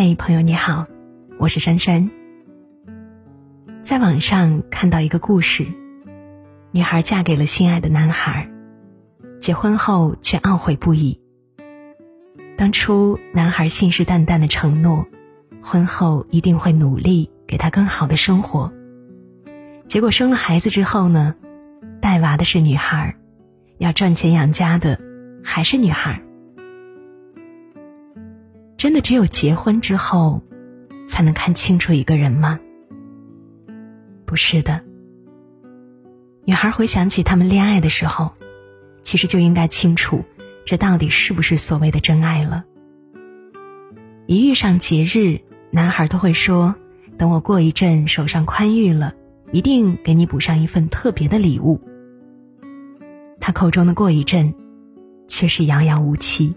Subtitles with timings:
[0.00, 0.86] 嘿，朋友你好，
[1.40, 2.08] 我是珊珊。
[3.82, 5.66] 在网上看到一个故事，
[6.70, 8.48] 女孩嫁给了心爱的男孩，
[9.40, 11.20] 结婚后却懊悔不已。
[12.56, 15.04] 当初男孩信誓旦旦的承诺，
[15.62, 18.72] 婚后一定会努力给她更好的生活。
[19.88, 21.34] 结果生了孩子之后呢，
[22.00, 23.16] 带娃的是女孩，
[23.78, 25.00] 要赚钱养家的
[25.42, 26.22] 还是女孩。
[28.78, 30.40] 真的只有结婚之后，
[31.04, 32.60] 才能看清楚一个人吗？
[34.24, 34.80] 不是的。
[36.44, 38.30] 女孩回想起他们恋爱的时候，
[39.02, 40.24] 其实就应该清楚，
[40.64, 42.64] 这到底是不是所谓的真爱了。
[44.26, 45.40] 一遇上节日，
[45.72, 46.76] 男孩都会说
[47.18, 49.12] ：“等我过一阵手上宽裕了，
[49.50, 51.80] 一定给你补上一份特别的礼物。”
[53.40, 54.54] 他口中的过一阵，
[55.26, 56.54] 却是遥遥无期。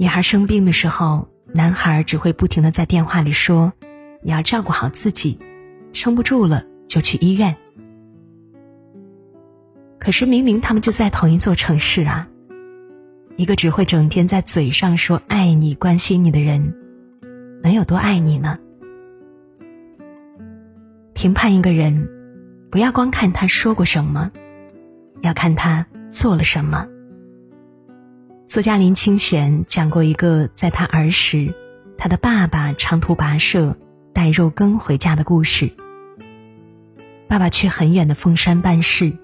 [0.00, 3.70] 女孩生病的时候，男孩只会不停的在电话里说
[4.24, 5.38] ：“你要照顾好自己，
[5.92, 7.54] 撑不住了就去医院。”
[10.00, 12.26] 可是明明他们就在同一座城市啊，
[13.36, 16.74] 一个只会整天在嘴上说爱你、关心你的人，
[17.62, 18.56] 能有多爱你呢？
[21.12, 22.08] 评判一个人，
[22.70, 24.30] 不要光看他说过什么，
[25.20, 26.86] 要看他做了什么。
[28.50, 31.54] 作家林清玄讲过一个在他儿时，
[31.96, 33.76] 他的爸爸长途跋涉
[34.12, 35.70] 带肉羹回家的故事。
[37.28, 39.16] 爸爸去很远的凤山办事，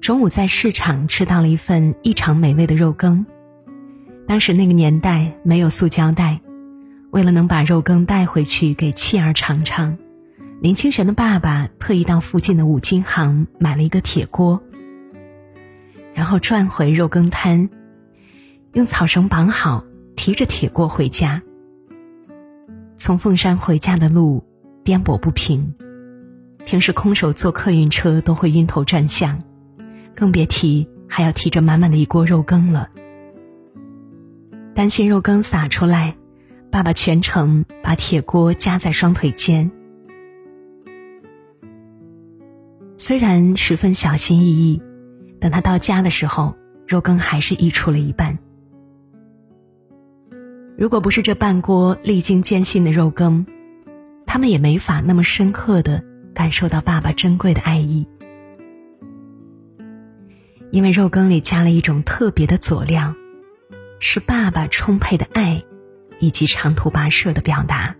[0.00, 3.24] 中午在市场吃到了一份异常美味的肉羹。
[4.26, 6.40] 当时那个年代没有塑胶袋，
[7.12, 9.96] 为了能把肉羹带回去给妻儿尝尝，
[10.60, 14.60] 林清玄的爸爸特意到附近的五金行买了一个铁锅，
[16.14, 17.70] 然后转回肉羹摊。
[18.72, 21.42] 用草绳绑好，提着铁锅回家。
[22.96, 24.44] 从凤山回家的路
[24.84, 25.74] 颠簸不平，
[26.64, 29.42] 平时空手坐客运车都会晕头转向，
[30.14, 32.88] 更别提还要提着满满的一锅肉羹了。
[34.72, 36.16] 担心肉羹洒出来，
[36.70, 39.68] 爸爸全程把铁锅夹在双腿间。
[42.96, 44.80] 虽然十分小心翼翼，
[45.40, 46.54] 等他到家的时候，
[46.86, 48.38] 肉羹还是溢出了一半。
[50.80, 53.44] 如果不是这半锅历经艰辛的肉羹，
[54.24, 56.02] 他们也没法那么深刻的
[56.32, 58.08] 感受到爸爸珍贵的爱意。
[60.70, 63.14] 因为肉羹里加了一种特别的佐料，
[63.98, 65.62] 是爸爸充沛的爱，
[66.18, 67.94] 以及长途跋涉的表达。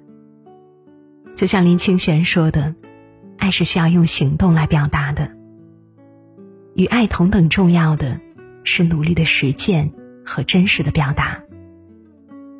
[1.36, 2.74] 就像林清玄说的
[3.36, 5.30] ：“爱是需要用行动来表达的。
[6.74, 8.18] 与爱同等重要的，
[8.64, 9.92] 是努力的实践
[10.24, 11.38] 和真实的表达。”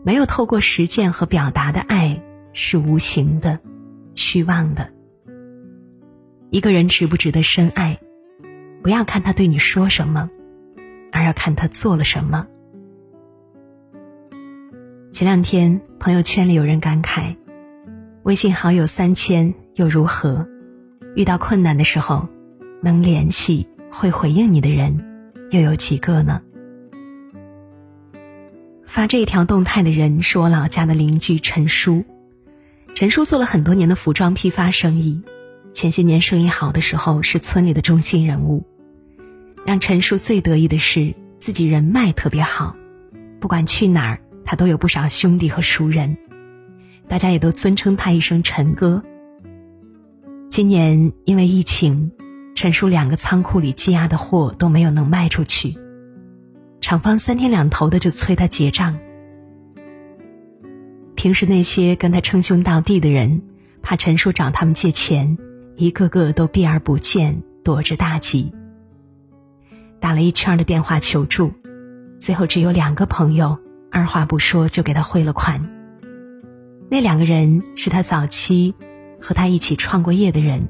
[0.03, 2.23] 没有透过实践和表达的爱
[2.53, 3.59] 是无形的、
[4.15, 4.91] 虚妄的。
[6.51, 8.01] 一个人值不值得深爱，
[8.83, 10.31] 不要看他对你说什么，
[11.13, 12.47] 而要看他做了什么。
[15.13, 17.37] 前两天朋友圈里有人感慨
[18.25, 20.49] ：“微信好友三千又如何？
[21.15, 22.27] 遇到困难的时候，
[22.83, 24.99] 能联系、会回应你的人，
[25.51, 26.41] 又有几个呢？”
[28.91, 32.05] 发这一条动态的人是我老家的邻居陈叔。
[32.97, 35.23] 陈叔做了很多年的服装批发生意，
[35.73, 38.67] 前些年生意好的时候是村里的中心人物。
[39.65, 42.75] 让陈叔最得意的是自己人脉特别好，
[43.39, 46.17] 不管去哪儿，他都有不少兄弟和熟人，
[47.07, 49.05] 大家也都尊称他一声陈哥。
[50.49, 52.11] 今年因为疫情，
[52.57, 55.79] 陈叔两个仓库里积压的货都没有能卖出去。
[56.81, 58.99] 厂方三天两头的就催他结账。
[61.15, 63.43] 平时那些跟他称兄道弟的人，
[63.83, 65.37] 怕陈叔找他们借钱，
[65.77, 68.53] 一个个都避而不见，躲着大吉。
[70.01, 71.53] 打了一圈的电话求助，
[72.19, 73.59] 最后只有两个朋友
[73.91, 75.71] 二话不说就给他汇了款。
[76.89, 78.75] 那两个人是他早期
[79.21, 80.69] 和他一起创过业的人，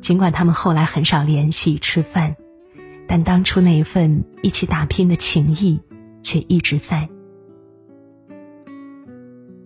[0.00, 2.36] 尽管他们后来很少联系吃饭。
[3.06, 5.80] 但当初那一份一起打拼的情谊，
[6.22, 7.08] 却一直在。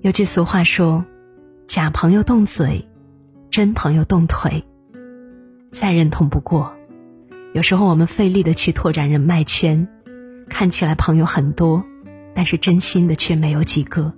[0.01, 1.05] 有句俗话说
[1.67, 2.87] ：“假朋友动嘴，
[3.51, 4.65] 真朋友动腿。”
[5.71, 6.75] 再认同不过。
[7.53, 9.89] 有时候我们费力的去拓展人脉圈，
[10.49, 11.85] 看起来朋友很多，
[12.35, 14.13] 但是真心的却没有几个。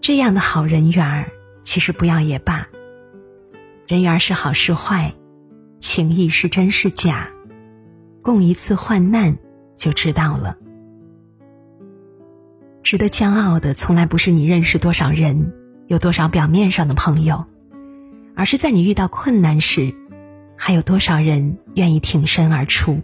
[0.00, 1.30] 这样的好人缘儿，
[1.62, 2.68] 其实不要也罢。
[3.86, 5.14] 人缘是好是坏？
[5.78, 7.28] 情谊是真是假，
[8.22, 9.38] 共一次患难
[9.76, 10.56] 就知道了。
[12.82, 15.52] 值得骄傲的，从来不是你认识多少人，
[15.86, 17.44] 有多少表面上的朋友，
[18.34, 19.94] 而是在你遇到困难时，
[20.56, 23.00] 还有多少人愿意挺身而出。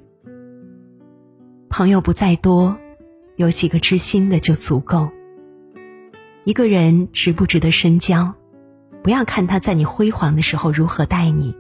[1.69, 2.77] 朋友不在多，
[3.37, 5.11] 有几个知心的就足够。
[6.45, 8.35] 一个人值不值得深交，
[9.03, 11.55] 不要看他在你辉煌的时候如何待你，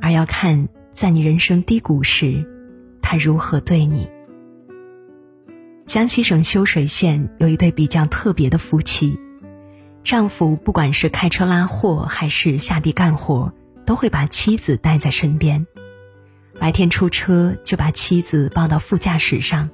[0.00, 2.44] 而要看在你人生低谷时，
[3.02, 4.08] 他如何对你。
[5.86, 9.18] 江西省修水县有一对比较特别的夫妻，
[10.02, 13.52] 丈夫不管是开车拉货还是下地干活，
[13.84, 15.66] 都会把妻子带在身边。
[16.58, 19.68] 白天出车就把妻子抱到副驾驶上，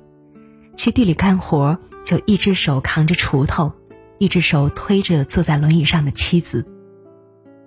[0.76, 3.72] 去地里干活就一只手扛着锄头，
[4.19, 6.67] 一只手推着坐在轮椅上的妻子，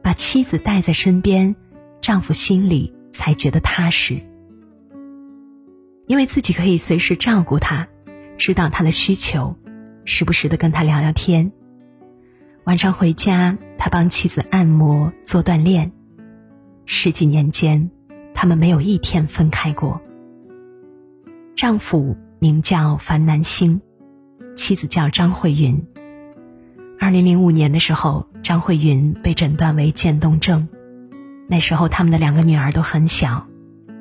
[0.02, 1.56] 把妻子带在身边，
[2.04, 4.20] 丈夫心里才觉得踏实，
[6.06, 7.88] 因为自己可以随时照顾她。
[8.38, 9.56] 知道他的需求，
[10.04, 11.54] 时不时的跟他聊聊天。
[12.66, 15.94] 晚上回家，他帮妻子按摩做锻炼。
[16.86, 17.90] 十几年间，
[18.34, 20.02] 他们没有一天分开过。
[21.56, 23.80] 丈夫名叫樊南星，
[24.56, 25.82] 妻子叫张慧云。
[27.00, 30.68] 二零零五年的时候，张慧云被诊断为渐冻症。
[31.48, 33.48] 那时候，他们的两个女儿都很小，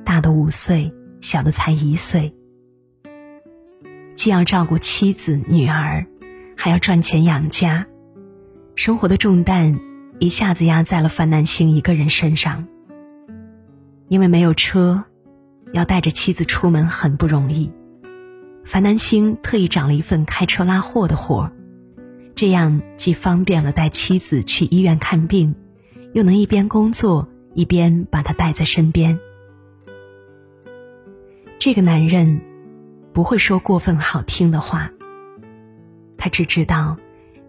[0.04, 2.34] 大的五岁，小的才一岁。
[4.14, 6.06] 既要照顾妻子、女儿，
[6.56, 7.86] 还要赚钱养家，
[8.74, 9.80] 生活的重担
[10.18, 12.66] 一下子压在了樊南星一个人身上。
[14.08, 15.04] 因为没有车，
[15.72, 17.72] 要带着妻子出门很不容易。
[18.64, 21.50] 樊南星特意找了一份开车拉货的活，
[22.34, 25.54] 这样既方便了带妻子去医院看病，
[26.12, 29.18] 又能一边工作一边把她带在身边。
[31.58, 32.40] 这个男人。
[33.14, 34.90] 不会说过分好听的话。
[36.16, 36.96] 他只知道，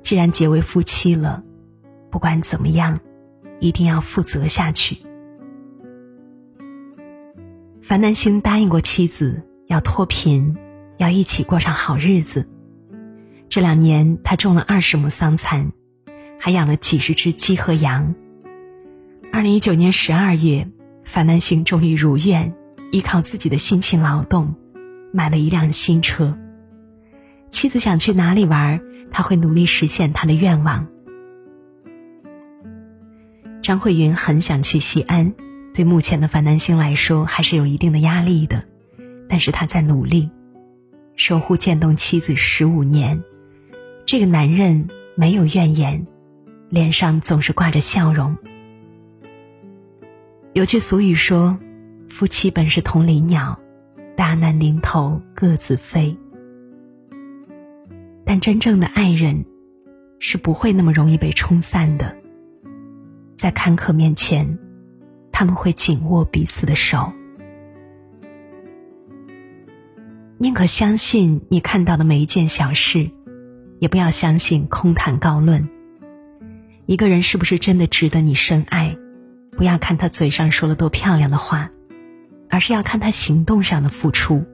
[0.01, 1.41] 既然结为夫妻了，
[2.11, 2.99] 不管怎么样，
[3.61, 4.97] 一定要负责下去。
[7.81, 10.57] 樊南星答应过妻子要脱贫，
[10.97, 12.45] 要一起过上好日子。
[13.47, 15.71] 这两年，他种了二十亩桑蚕，
[16.37, 18.15] 还养了几十只鸡和羊。
[19.33, 20.67] 二零一九年十二月，
[21.05, 22.53] 樊南星终于如愿，
[22.91, 24.53] 依靠自己的辛勤劳动。
[25.11, 26.37] 买了一辆新车。
[27.49, 30.85] 妻子想去哪里玩，他会努力实现他的愿望。
[33.63, 35.33] 张慧云很想去西安，
[35.73, 38.63] 对目前的樊南星来说还是有一定的压力的，
[39.27, 40.29] 但是他在努力，
[41.15, 43.23] 守护渐冻妻子十五年。
[44.05, 46.05] 这个男人没有怨言，
[46.69, 48.37] 脸上总是挂着笑容。
[50.53, 51.57] 有句俗语说
[52.09, 53.59] ：“夫妻本是同林鸟。”
[54.15, 56.15] 大难临头各自飞，
[58.23, 59.43] 但真正的爱人
[60.19, 62.15] 是不会那么容易被冲散的。
[63.35, 64.59] 在坎坷面前，
[65.31, 67.11] 他们会紧握彼此的手。
[70.37, 73.09] 宁可相信你看到的每一件小事，
[73.79, 75.67] 也不要相信空谈高论。
[76.85, 78.95] 一个人是不是真的值得你深爱，
[79.57, 81.69] 不要看他嘴上说了多漂亮的话。
[82.49, 84.45] 而是要看他行动上的付出。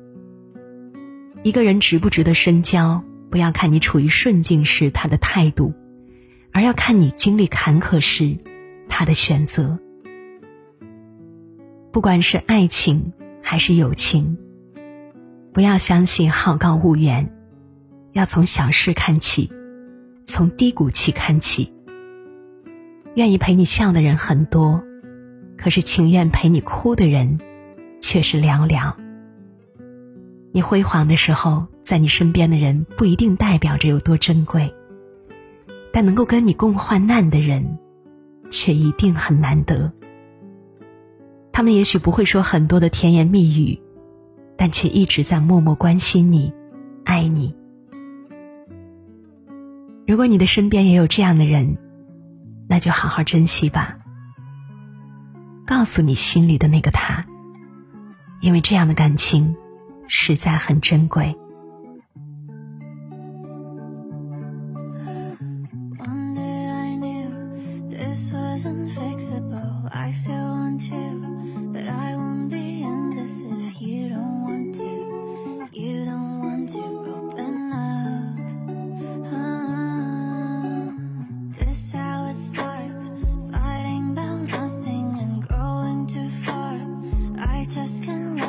[1.43, 5.73] 一个人值不值得深交，不要看你处于顺境时他的态度，
[6.53, 8.37] 而要看你经历坎坷时
[8.87, 9.77] 他的选择。
[11.91, 14.37] 不管是爱情还是友情，
[15.51, 17.29] 不要相信好高骛远，
[18.13, 19.51] 要从小事看起，
[20.25, 21.73] 从低谷期看起。
[23.15, 24.81] 愿意陪你笑的人很多，
[25.61, 27.39] 可是情愿陪你哭的人。
[28.01, 28.93] 却是寥寥。
[30.51, 34.73] 你辉煌的时候，在你身边的人不一定代表着有多珍贵，
[35.91, 37.77] 但能够跟你共患难的人，
[38.49, 39.91] 却一定很难得。
[41.51, 43.79] 他们也许不会说很多的甜言蜜语，
[44.57, 46.53] 但却一直在默默关心你，
[47.03, 47.53] 爱你。
[50.07, 51.77] 如果你的身边也有这样的人，
[52.67, 53.98] 那就好好珍惜吧。
[55.69, 57.23] 告诉你心里的那个他。
[58.41, 59.55] 因为这样的感情，
[60.07, 61.37] 实在很珍贵。
[87.69, 88.48] just can't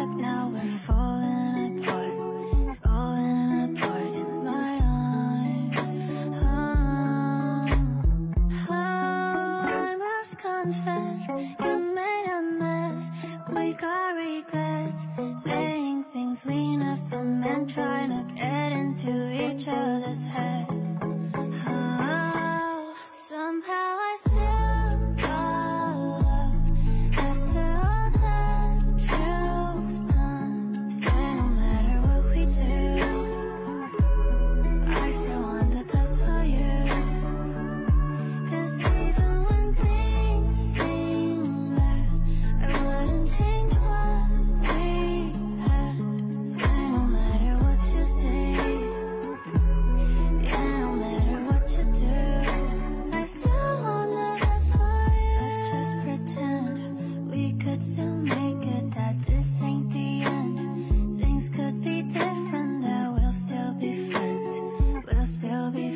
[65.40, 65.89] still be